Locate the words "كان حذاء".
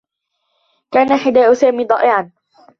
0.91-1.53